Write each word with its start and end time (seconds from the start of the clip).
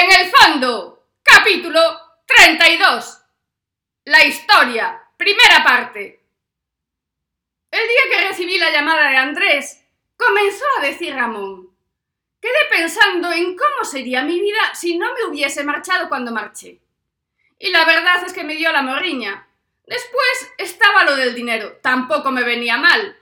En 0.00 0.12
el 0.12 0.30
fondo, 0.30 1.08
capítulo 1.24 1.80
32. 2.24 3.20
La 4.04 4.24
historia, 4.24 5.02
primera 5.16 5.64
parte. 5.64 6.24
El 7.68 7.80
día 7.80 8.02
que 8.08 8.28
recibí 8.28 8.58
la 8.58 8.70
llamada 8.70 9.10
de 9.10 9.16
Andrés, 9.16 9.84
comenzó 10.16 10.64
a 10.78 10.82
decir 10.82 11.16
Ramón. 11.16 11.70
Quedé 12.40 12.52
pensando 12.70 13.32
en 13.32 13.56
cómo 13.56 13.84
sería 13.84 14.22
mi 14.22 14.40
vida 14.40 14.72
si 14.72 14.96
no 14.96 15.12
me 15.14 15.24
hubiese 15.24 15.64
marchado 15.64 16.08
cuando 16.08 16.30
marché. 16.30 16.78
Y 17.58 17.70
la 17.70 17.84
verdad 17.84 18.22
es 18.24 18.32
que 18.32 18.44
me 18.44 18.54
dio 18.54 18.70
la 18.70 18.82
morriña. 18.82 19.48
Después 19.84 20.52
estaba 20.58 21.02
lo 21.02 21.16
del 21.16 21.34
dinero, 21.34 21.78
tampoco 21.82 22.30
me 22.30 22.44
venía 22.44 22.76
mal. 22.76 23.17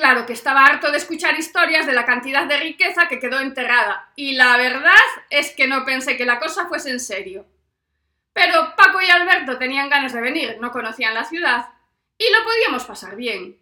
Claro 0.00 0.24
que 0.24 0.32
estaba 0.32 0.64
harto 0.64 0.90
de 0.90 0.96
escuchar 0.96 1.38
historias 1.38 1.84
de 1.84 1.92
la 1.92 2.06
cantidad 2.06 2.46
de 2.46 2.56
riqueza 2.56 3.06
que 3.06 3.18
quedó 3.18 3.38
enterrada, 3.38 4.10
y 4.16 4.32
la 4.32 4.56
verdad 4.56 4.94
es 5.28 5.50
que 5.54 5.66
no 5.66 5.84
pensé 5.84 6.16
que 6.16 6.24
la 6.24 6.40
cosa 6.40 6.68
fuese 6.68 6.88
en 6.88 7.00
serio. 7.00 7.44
Pero 8.32 8.74
Paco 8.76 9.02
y 9.02 9.10
Alberto 9.10 9.58
tenían 9.58 9.90
ganas 9.90 10.14
de 10.14 10.22
venir, 10.22 10.56
no 10.58 10.70
conocían 10.70 11.12
la 11.12 11.26
ciudad, 11.26 11.68
y 12.16 12.24
lo 12.32 12.42
podíamos 12.42 12.84
pasar 12.84 13.14
bien. 13.14 13.60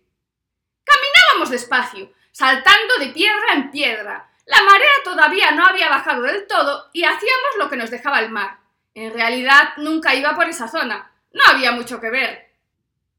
Caminábamos 0.85 1.51
despacio, 1.51 2.13
saltando 2.31 2.99
de 3.01 3.09
piedra 3.09 3.55
en 3.55 3.73
piedra. 3.73 4.31
La 4.47 4.63
marea 4.63 4.93
todavía 5.03 5.51
no 5.51 5.67
había 5.67 5.89
bajado 5.89 6.23
del 6.23 6.47
todo 6.47 6.89
y 6.93 7.03
hacíamos 7.03 7.57
lo 7.59 7.69
que 7.69 7.77
nos 7.77 7.91
dejaba 7.91 8.21
el 8.21 8.31
mar. 8.31 8.61
En 8.95 9.13
realidad 9.13 9.71
nunca 9.79 10.15
iba 10.15 10.37
por 10.37 10.49
esa 10.49 10.69
zona, 10.69 11.11
no 11.33 11.43
había 11.49 11.73
mucho 11.73 12.01
que 12.01 12.11
ver. 12.11 12.49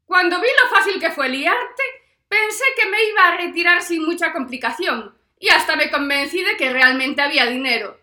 Cuando 0.06 0.40
vi 0.40 0.48
lo 0.64 0.70
fácil 0.70 1.02
que 1.02 1.12
fue 1.12 1.28
liarte, 1.28 1.84
pensé 2.30 2.64
que 2.78 2.88
me 2.88 3.04
iba 3.04 3.28
a 3.28 3.38
retirar 3.38 3.82
sin 3.82 4.06
mucha 4.06 4.32
complicación, 4.32 5.18
y 5.40 5.50
hasta 5.50 5.76
me 5.76 5.92
convencí 5.92 6.42
de 6.44 6.56
que 6.56 6.72
realmente 6.72 7.22
había 7.22 7.46
dinero. 7.46 8.00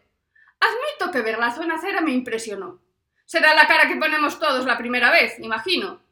Admito 0.61 1.13
que 1.13 1.23
ver 1.23 1.39
la 1.39 1.55
zona 1.55 1.79
cera 1.79 2.01
me 2.01 2.13
impresionó. 2.13 2.81
Será 3.25 3.55
la 3.55 3.67
cara 3.67 3.89
que 3.89 3.97
ponemos 3.97 4.39
todos 4.39 4.67
la 4.67 4.79
primera 4.79 5.11
vez, 5.11 5.39
imagino. 5.39 6.03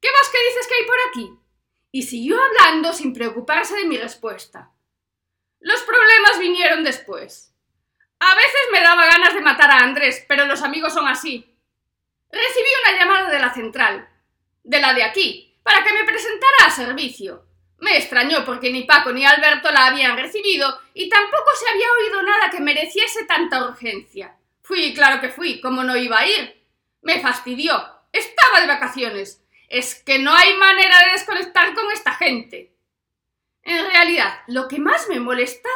¿Qué 0.00 0.08
más 0.10 0.30
que 0.30 0.38
dices 0.48 0.66
que 0.66 0.74
hay 0.74 0.86
por 0.86 0.96
aquí? 1.08 1.38
Y 1.92 2.02
siguió 2.02 2.38
hablando 2.42 2.92
sin 2.92 3.12
preocuparse 3.12 3.76
de 3.76 3.84
mi 3.84 3.96
respuesta. 3.96 4.72
Los 5.60 5.80
problemas 5.82 6.38
vinieron 6.38 6.84
después. 6.84 7.54
A 8.20 8.34
veces 8.34 8.60
me 8.72 8.80
daba 8.80 9.06
ganas 9.06 9.34
de 9.34 9.40
matar 9.40 9.70
a 9.70 9.78
Andrés, 9.80 10.24
pero 10.28 10.46
los 10.46 10.62
amigos 10.62 10.92
son 10.92 11.06
así. 11.08 11.56
Recibí 12.30 12.68
una 12.82 12.98
llamada 12.98 13.30
de 13.30 13.38
la 13.38 13.52
central, 13.52 14.08
de 14.62 14.80
la 14.80 14.94
de 14.94 15.04
aquí, 15.04 15.58
para 15.62 15.84
que 15.84 15.92
me 15.92 16.04
presentara 16.04 16.66
a 16.66 16.70
servicio. 16.70 17.46
Me 17.84 17.98
extrañó 17.98 18.46
porque 18.46 18.72
ni 18.72 18.84
Paco 18.84 19.12
ni 19.12 19.26
Alberto 19.26 19.70
la 19.70 19.88
habían 19.88 20.16
recibido 20.16 20.80
y 20.94 21.10
tampoco 21.10 21.50
se 21.54 21.68
había 21.68 21.86
oído 21.92 22.22
nada 22.22 22.48
que 22.48 22.60
mereciese 22.60 23.26
tanta 23.26 23.62
urgencia. 23.62 24.38
Fui, 24.62 24.94
claro 24.94 25.20
que 25.20 25.28
fui, 25.28 25.60
como 25.60 25.84
no 25.84 25.94
iba 25.94 26.18
a 26.18 26.26
ir. 26.26 26.64
Me 27.02 27.20
fastidió. 27.20 27.74
Estaba 28.10 28.62
de 28.62 28.68
vacaciones. 28.68 29.44
Es 29.68 30.02
que 30.02 30.18
no 30.18 30.32
hay 30.32 30.56
manera 30.56 30.98
de 31.00 31.12
desconectar 31.12 31.74
con 31.74 31.90
esta 31.92 32.14
gente. 32.14 32.74
En 33.62 33.86
realidad, 33.90 34.40
lo 34.46 34.66
que 34.66 34.78
más 34.78 35.06
me 35.10 35.20
molestaba 35.20 35.74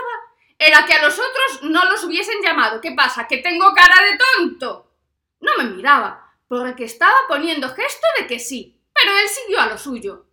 era 0.59 0.87
que 0.87 0.95
a 0.95 1.03
los 1.03 1.13
otros 1.13 1.63
no 1.65 1.85
los 1.91 2.03
hubiesen 2.05 2.41
llamado. 2.43 2.81
¿Qué 2.81 2.93
pasa? 2.93 3.29
¿Que 3.29 3.37
tengo 3.37 3.75
cara 3.75 4.03
de 4.11 4.17
tonto? 4.17 4.95
No 5.41 5.53
me 5.59 5.65
miraba, 5.65 6.35
porque 6.49 6.85
estaba 6.85 7.19
poniendo 7.29 7.69
gesto 7.69 8.07
de 8.19 8.27
que 8.27 8.39
sí, 8.39 8.81
pero 8.95 9.13
él 9.19 9.29
siguió 9.29 9.61
a 9.61 9.67
lo 9.67 9.77
suyo. 9.77 10.28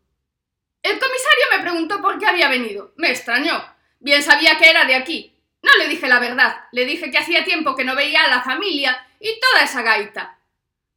El 0.86 1.00
comisario 1.00 1.46
me 1.52 1.64
preguntó 1.64 2.00
por 2.00 2.20
qué 2.20 2.28
había 2.28 2.48
venido. 2.48 2.94
Me 2.96 3.10
extrañó. 3.10 3.60
Bien 4.00 4.22
sabía 4.22 4.60
que 4.60 4.70
era 4.70 4.86
de 4.86 4.94
aquí, 4.94 5.36
no 5.64 5.72
le 5.80 5.88
dije 5.88 6.08
la 6.08 6.20
verdad, 6.20 6.66
le 6.72 6.86
dije 6.86 7.10
que 7.10 7.18
hacía 7.18 7.44
tiempo 7.44 7.76
que 7.76 7.84
no 7.84 7.96
veía 7.96 8.24
a 8.24 8.30
la 8.30 8.44
familia 8.44 9.08
y 9.20 9.40
toda 9.40 9.64
esa 9.64 9.82
gaita. 9.82 10.38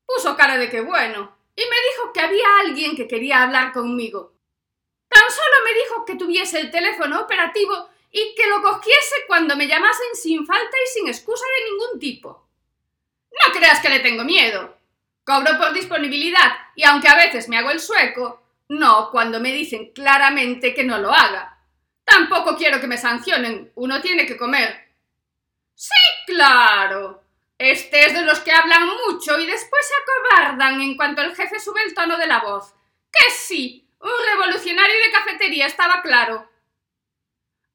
Puso 0.05 0.37
cara 0.37 0.59
de 0.59 0.69
que 0.69 0.83
bueno, 0.83 1.35
y 1.57 1.63
me 1.63 1.77
dijo 1.91 2.13
que 2.13 2.21
había 2.21 2.45
alguien 2.61 2.97
que 2.97 3.09
quería 3.09 3.43
hablar 3.43 3.73
conmigo. 3.73 4.35
Tan 5.09 5.23
solo 5.31 5.65
me 5.65 5.73
dijo 5.73 6.05
que 6.05 6.17
tuviese 6.17 6.61
el 6.61 6.71
teléfono 6.71 7.23
operativo 7.23 7.89
y 8.11 8.35
que 8.35 8.47
lo 8.47 8.61
cogiese 8.61 9.17
cuando 9.27 9.57
me 9.57 9.69
llamasen 9.69 10.15
sin 10.15 10.45
falta 10.45 10.77
y 10.85 10.93
sin 10.93 11.09
excusa 11.09 11.47
de 11.47 11.71
ningún 11.71 11.99
tipo. 11.99 12.47
No 13.31 13.55
creas 13.55 13.81
que 13.81 13.89
le 13.89 14.01
tengo 14.01 14.23
miedo. 14.23 14.77
Cobro 15.25 15.57
por 15.57 15.73
disponibilidad 15.73 16.59
y 16.75 16.85
aunque 16.85 17.09
a 17.09 17.17
veces 17.17 17.49
me 17.49 17.57
hago 17.57 17.71
el 17.71 17.81
sueco, 17.81 18.43
no 18.69 19.11
cuando 19.11 19.41
me 19.41 19.53
dicen 19.53 19.93
claramente 19.93 20.75
que 20.75 20.85
no 20.85 20.99
lo 20.99 21.13
haga. 21.13 21.59
Tampoco 22.05 22.57
quiero 22.57 22.81
que 22.81 22.87
me 22.87 22.97
sancionen. 22.97 23.73
Uno 23.75 24.01
tiene 24.01 24.27
que 24.27 24.37
comer. 24.37 24.89
Sí, 25.75 25.91
claro. 26.27 27.23
Este 27.59 28.07
es 28.07 28.15
de 28.15 28.23
los 28.23 28.41
que 28.41 28.53
hablan 28.53 28.89
mucho 29.07 29.39
y 29.39 29.47
después 29.47 29.83
se 29.87 29.95
acobardan 30.03 30.81
en 30.81 30.97
cuanto 30.97 31.23
el 31.23 31.35
jefe 31.35 31.59
sube 31.59 31.83
el 31.85 31.95
tono 31.95 32.17
de 32.17 32.27
la 32.27 32.41
voz. 32.41 32.75
Que 33.11 33.33
sí, 33.33 33.89
un 34.01 34.11
revolucionario 34.33 34.95
de 34.95 35.13
cafetería 35.13 35.67
estaba 35.67 36.03
claro. 36.03 36.49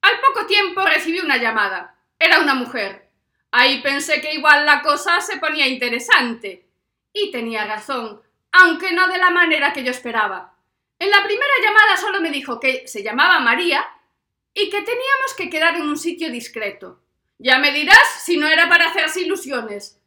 Al 0.02 0.20
poco 0.20 0.46
tiempo 0.46 0.86
recibí 0.86 1.20
una 1.20 1.38
llamada. 1.38 1.96
Era 2.18 2.40
una 2.40 2.54
mujer. 2.54 3.10
Ahí 3.52 3.82
pensé 3.82 4.22
que 4.22 4.34
igual 4.34 4.66
la 4.66 4.82
cosa 4.82 5.22
se 5.22 5.38
ponía 5.38 5.68
interesante. 5.68 6.68
Y 7.14 7.32
tenía 7.32 7.66
razón, 7.66 8.22
aunque 8.52 8.92
no 8.94 9.08
de 9.08 9.18
la 9.18 9.30
manera 9.30 9.74
que 9.74 9.84
yo 9.84 9.92
esperaba. 9.92 10.53
En 11.04 11.12
la 11.12 11.22
primera 11.22 11.52
llamada 11.62 11.98
solo 11.98 12.22
me 12.22 12.32
dijo 12.32 12.62
que 12.62 12.88
se 12.88 13.04
llamaba 13.04 13.42
María 13.42 13.86
y 14.54 14.70
que 14.70 14.84
teníamos 14.84 15.34
que 15.36 15.50
quedar 15.50 15.76
en 15.76 15.82
un 15.82 15.98
sitio 15.98 16.32
discreto. 16.32 17.02
Ya 17.38 17.60
me 17.60 17.74
dirás 17.74 18.24
si 18.24 18.38
no 18.38 18.48
era 18.48 18.70
para 18.70 18.88
hacerse 18.88 19.20
ilusiones. 19.20 20.00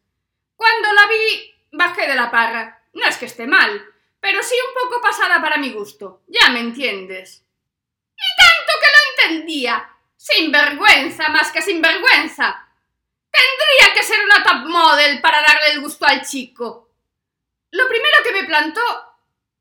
Cuando 0.56 0.91
la 0.95 1.06
vi, 1.06 1.55
bajé 1.73 2.09
de 2.09 2.15
la 2.15 2.31
parra. 2.31 2.83
No 2.95 3.06
es 3.06 3.19
que 3.19 3.27
esté 3.27 3.47
mal, 3.47 3.85
pero 4.21 4.43
sí 4.43 4.55
un 4.69 4.73
poco 4.73 5.03
pasada 5.03 5.39
para 5.43 5.59
mi 5.59 5.71
gusto. 5.71 6.23
Ya 6.29 6.49
me 6.49 6.61
entiendes. 6.61 7.45
Y 8.17 8.29
tanto 8.41 8.73
que 8.81 8.87
lo 8.95 9.35
entendía. 9.35 9.91
Sin 10.17 10.51
vergüenza, 10.51 11.29
más 11.29 11.53
que 11.53 11.61
sin 11.61 11.83
vergüenza. 11.83 12.71
Tendría 13.31 13.95
que 13.95 14.03
ser 14.03 14.25
una 14.25 14.43
top 14.43 14.67
model 14.71 15.21
para 15.21 15.43
darle 15.43 15.73
el 15.73 15.83
gusto 15.83 16.06
al 16.06 16.25
chico. 16.25 16.89
Lo 17.71 17.87
primero 17.87 18.17
que 18.25 18.33
me 18.33 18.45
plantó 18.45 18.81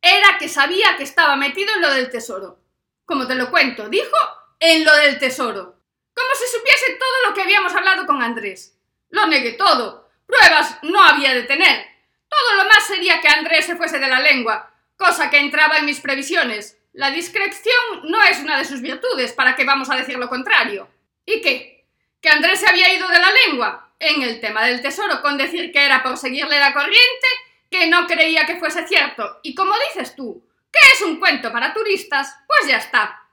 era 0.05 0.37
que 0.37 0.47
sabía 0.47 0.95
que 0.97 1.03
estaba 1.03 1.35
metido 1.35 1.73
en 1.73 1.81
lo 1.81 1.91
del 1.91 2.11
tesoro. 2.11 2.59
Como 3.05 3.25
te 3.25 3.33
lo 3.33 3.49
cuento, 3.49 3.89
dijo 3.89 4.15
en 4.59 4.85
lo 4.85 4.95
del 4.97 5.17
tesoro. 5.17 5.79
Como 6.13 6.29
si 6.35 6.57
supiese 6.57 6.93
todo 6.93 7.29
lo 7.29 7.33
que 7.33 7.41
habíamos 7.41 7.73
hablado 7.73 8.05
con 8.05 8.21
Andrés. 8.21 8.77
Lo 9.09 9.25
negué 9.25 9.53
todo. 9.53 10.07
Pruebas 10.27 10.77
no 10.83 11.03
había 11.03 11.33
de 11.33 11.43
tener. 11.43 11.87
Todo 12.29 12.55
lo 12.55 12.65
más 12.65 12.85
sería 12.85 13.19
que 13.19 13.27
Andrés 13.27 13.65
se 13.65 13.75
fuese 13.75 13.97
de 13.97 14.07
la 14.07 14.19
lengua, 14.19 14.71
cosa 14.95 15.29
que 15.29 15.39
entraba 15.39 15.77
en 15.77 15.85
mis 15.85 16.01
previsiones. 16.01 16.77
La 16.93 17.09
discreción 17.11 17.75
no 18.03 18.21
es 18.23 18.39
una 18.39 18.57
de 18.57 18.65
sus 18.65 18.81
virtudes, 18.81 19.33
¿para 19.33 19.55
qué 19.55 19.65
vamos 19.65 19.89
a 19.89 19.95
decir 19.95 20.17
lo 20.17 20.29
contrario? 20.29 20.87
¿Y 21.25 21.41
qué? 21.41 21.87
¿Que 22.21 22.29
Andrés 22.29 22.59
se 22.59 22.69
había 22.69 22.93
ido 22.93 23.07
de 23.07 23.19
la 23.19 23.31
lengua? 23.45 23.93
En 23.99 24.21
el 24.21 24.39
tema 24.39 24.65
del 24.65 24.81
tesoro, 24.81 25.21
con 25.21 25.37
decir 25.37 25.71
que 25.71 25.85
era 25.85 26.03
por 26.03 26.17
seguirle 26.17 26.59
la 26.59 26.73
corriente, 26.73 27.27
que 27.69 27.87
no 27.87 28.07
creía 28.07 28.45
que 28.45 28.57
fuese 28.57 28.87
cierto. 28.87 29.39
Y 29.43 29.55
como 29.55 29.73
dices 29.89 30.15
tú, 30.15 30.45
que 30.71 30.79
es 30.93 31.01
un 31.01 31.19
cuento 31.19 31.51
para 31.51 31.73
turistas, 31.73 32.35
pues 32.47 32.69
ya 32.69 32.77
está. 32.77 33.27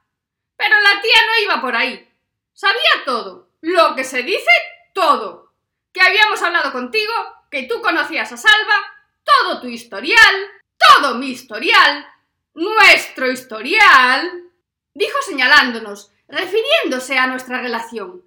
Pero 0.57 0.75
la 0.81 1.01
tía 1.01 1.27
no 1.27 1.45
iba 1.45 1.61
por 1.61 1.75
ahí. 1.75 2.09
Sabía 2.53 3.05
todo. 3.05 3.49
Lo 3.61 3.95
que 3.95 4.05
se 4.05 4.23
dice, 4.23 4.51
todo. 4.93 5.53
Que 5.93 6.01
habíamos 6.01 6.41
hablado 6.43 6.73
contigo, 6.73 7.13
que 7.51 7.65
tú 7.65 7.81
conocías 7.81 8.33
a 8.33 8.37
Salva, 8.37 8.95
todo 9.25 9.61
tu 9.61 9.69
historial, 9.69 10.35
todo 10.77 11.15
mi 11.17 11.31
historial, 11.31 12.07
nuestro 12.55 13.31
historial, 13.31 14.51
dijo 14.95 15.19
señalándonos, 15.23 16.11
refiriéndose 16.29 17.19
a 17.19 17.27
nuestra 17.27 17.61
relación, 17.61 18.25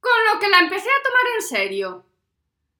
con 0.00 0.12
lo 0.32 0.40
que 0.40 0.48
la 0.48 0.60
empecé 0.60 0.88
a 0.88 1.02
tomar 1.02 1.22
en 1.36 1.42
serio. 1.42 2.06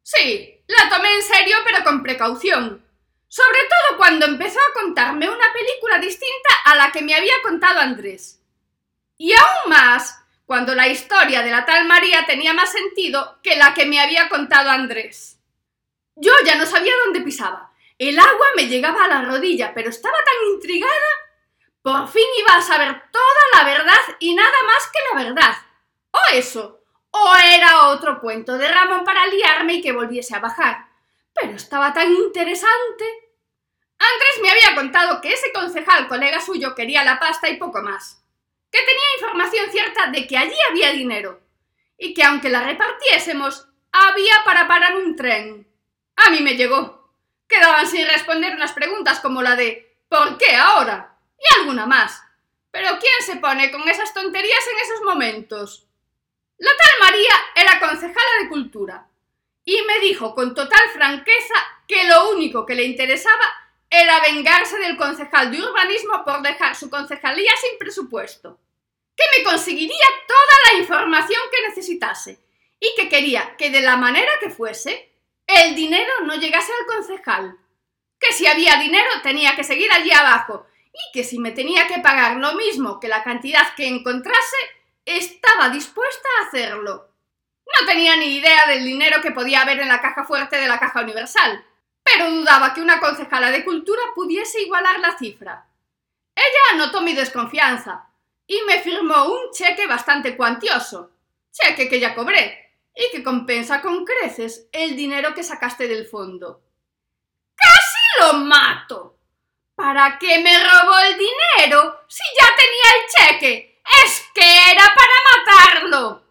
Sí, 0.02 0.53
la 0.66 0.88
tomé 0.88 1.14
en 1.14 1.22
serio 1.22 1.56
pero 1.64 1.84
con 1.84 2.02
precaución, 2.02 2.84
sobre 3.28 3.58
todo 3.64 3.96
cuando 3.96 4.26
empezó 4.26 4.58
a 4.60 4.72
contarme 4.72 5.28
una 5.28 5.52
película 5.52 5.98
distinta 5.98 6.50
a 6.64 6.76
la 6.76 6.92
que 6.92 7.02
me 7.02 7.14
había 7.14 7.34
contado 7.42 7.80
Andrés. 7.80 8.40
Y 9.16 9.32
aún 9.32 9.70
más 9.70 10.24
cuando 10.46 10.74
la 10.74 10.88
historia 10.88 11.42
de 11.42 11.50
la 11.50 11.64
tal 11.64 11.86
María 11.86 12.26
tenía 12.26 12.52
más 12.52 12.70
sentido 12.70 13.38
que 13.42 13.56
la 13.56 13.74
que 13.74 13.86
me 13.86 14.00
había 14.00 14.28
contado 14.28 14.70
Andrés. 14.70 15.40
Yo 16.16 16.32
ya 16.44 16.56
no 16.56 16.66
sabía 16.66 16.92
dónde 17.04 17.22
pisaba. 17.22 17.72
El 17.98 18.18
agua 18.18 18.46
me 18.56 18.66
llegaba 18.66 19.04
a 19.04 19.08
la 19.08 19.22
rodilla, 19.22 19.72
pero 19.74 19.90
estaba 19.90 20.16
tan 20.24 20.54
intrigada. 20.54 20.92
Por 21.82 22.08
fin 22.08 22.24
iba 22.38 22.56
a 22.56 22.62
saber 22.62 23.02
toda 23.10 23.24
la 23.54 23.64
verdad 23.64 24.16
y 24.18 24.34
nada 24.34 24.62
más 24.66 24.90
que 24.92 24.98
la 25.12 25.24
verdad. 25.24 25.56
O 26.10 26.18
eso, 26.32 26.83
o 27.16 27.36
era 27.36 27.88
otro 27.88 28.20
cuento 28.20 28.58
de 28.58 28.68
Ramón 28.68 29.04
para 29.04 29.26
liarme 29.26 29.74
y 29.74 29.82
que 29.82 29.92
volviese 29.92 30.34
a 30.34 30.40
bajar. 30.40 30.88
Pero 31.32 31.52
estaba 31.52 31.92
tan 31.92 32.12
interesante. 32.12 33.04
Andrés 33.98 34.42
me 34.42 34.50
había 34.50 34.74
contado 34.74 35.20
que 35.20 35.32
ese 35.32 35.52
concejal 35.52 36.08
colega 36.08 36.40
suyo 36.40 36.74
quería 36.74 37.04
la 37.04 37.18
pasta 37.18 37.48
y 37.48 37.56
poco 37.56 37.82
más 37.82 38.24
que 38.74 38.80
tenía 38.80 39.04
información 39.20 39.70
cierta 39.70 40.10
de 40.10 40.26
que 40.26 40.36
allí 40.36 40.56
había 40.68 40.90
dinero 40.90 41.40
y 41.96 42.12
que 42.12 42.24
aunque 42.24 42.48
la 42.48 42.64
repartiésemos, 42.64 43.68
había 43.92 44.42
para 44.44 44.66
parar 44.66 44.96
un 44.96 45.14
tren. 45.14 45.68
A 46.16 46.30
mí 46.30 46.40
me 46.40 46.56
llegó. 46.56 47.08
Quedaban 47.46 47.86
sin 47.86 48.04
responder 48.04 48.52
unas 48.52 48.72
preguntas 48.72 49.20
como 49.20 49.42
la 49.42 49.54
de 49.54 49.96
¿por 50.08 50.38
qué 50.38 50.56
ahora? 50.56 51.16
y 51.38 51.60
alguna 51.60 51.86
más. 51.86 52.20
Pero 52.72 52.98
¿quién 52.98 53.12
se 53.24 53.36
pone 53.36 53.70
con 53.70 53.88
esas 53.88 54.12
tonterías 54.12 54.66
en 54.72 54.90
esos 54.90 55.04
momentos? 55.04 55.86
La 56.58 56.70
tal 56.70 57.00
María 57.00 57.34
era 57.54 57.80
concejala 57.80 58.42
de 58.42 58.48
Cultura 58.48 59.08
y 59.64 59.80
me 59.82 59.98
dijo 60.00 60.34
con 60.34 60.54
total 60.54 60.90
franqueza 60.92 61.54
que 61.88 62.04
lo 62.04 62.30
único 62.30 62.64
que 62.64 62.74
le 62.74 62.84
interesaba 62.84 63.44
era 63.90 64.20
vengarse 64.20 64.78
del 64.78 64.96
concejal 64.96 65.50
de 65.50 65.62
urbanismo 65.62 66.24
por 66.24 66.42
dejar 66.42 66.74
su 66.74 66.90
concejalía 66.90 67.52
sin 67.60 67.78
presupuesto, 67.78 68.58
que 69.16 69.24
me 69.36 69.44
conseguiría 69.44 70.06
toda 70.26 70.72
la 70.72 70.78
información 70.80 71.40
que 71.50 71.68
necesitase 71.68 72.40
y 72.80 72.88
que 72.96 73.08
quería 73.08 73.56
que 73.56 73.70
de 73.70 73.80
la 73.80 73.96
manera 73.96 74.32
que 74.40 74.50
fuese, 74.50 75.12
el 75.46 75.74
dinero 75.74 76.12
no 76.24 76.34
llegase 76.36 76.72
al 76.72 76.86
concejal, 76.86 77.58
que 78.18 78.32
si 78.32 78.46
había 78.46 78.76
dinero 78.76 79.10
tenía 79.22 79.54
que 79.56 79.64
seguir 79.64 79.90
allí 79.92 80.10
abajo 80.12 80.66
y 80.92 81.12
que 81.12 81.24
si 81.24 81.38
me 81.38 81.52
tenía 81.52 81.86
que 81.86 82.00
pagar 82.00 82.36
lo 82.36 82.54
mismo 82.54 83.00
que 83.00 83.08
la 83.08 83.22
cantidad 83.22 83.74
que 83.76 83.86
encontrase, 83.86 84.56
estaba 85.04 85.68
dispuesta 85.68 86.28
a 86.38 86.46
hacerlo. 86.46 87.08
No 87.66 87.86
tenía 87.86 88.16
ni 88.16 88.36
idea 88.36 88.66
del 88.66 88.84
dinero 88.84 89.20
que 89.20 89.30
podía 89.30 89.62
haber 89.62 89.80
en 89.80 89.88
la 89.88 90.00
caja 90.00 90.24
fuerte 90.24 90.56
de 90.56 90.68
la 90.68 90.78
caja 90.78 91.00
universal, 91.00 91.64
pero 92.02 92.30
dudaba 92.30 92.74
que 92.74 92.82
una 92.82 93.00
concejala 93.00 93.50
de 93.50 93.64
cultura 93.64 94.02
pudiese 94.14 94.62
igualar 94.62 95.00
la 95.00 95.16
cifra. 95.16 95.66
Ella 96.34 96.76
notó 96.76 97.00
mi 97.00 97.14
desconfianza 97.14 98.08
y 98.46 98.60
me 98.66 98.80
firmó 98.80 99.24
un 99.24 99.50
cheque 99.52 99.86
bastante 99.86 100.36
cuantioso, 100.36 101.10
cheque 101.50 101.88
que 101.88 102.00
ya 102.00 102.14
cobré 102.14 102.72
y 102.94 103.10
que 103.10 103.24
compensa 103.24 103.80
con 103.80 104.04
creces 104.04 104.68
el 104.72 104.96
dinero 104.96 105.34
que 105.34 105.42
sacaste 105.42 105.88
del 105.88 106.06
fondo. 106.06 106.62
¡Casi 107.54 108.20
lo 108.20 108.38
mato! 108.40 109.16
¿Para 109.74 110.18
qué 110.18 110.38
me 110.38 110.56
robó 110.56 110.98
el 111.00 111.18
dinero 111.18 112.00
si 112.06 112.22
ya 112.38 112.46
tenía 112.54 113.28
el 113.28 113.38
cheque? 113.38 113.73
¡Es 113.84 114.30
que 114.34 114.70
era 114.70 114.94
para 114.94 115.82
matarlo! 115.84 116.23